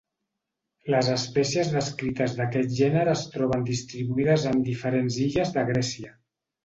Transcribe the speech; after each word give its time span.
Les 0.93 1.09
espècies 1.15 1.69
descrites 1.75 2.33
d'aquest 2.39 2.73
gènere 2.79 3.13
es 3.19 3.27
troben 3.35 3.67
distribuïdes 3.71 4.47
en 4.53 4.65
diferents 4.71 5.21
illes 5.27 5.53
de 5.59 5.67
Grècia. 5.69 6.19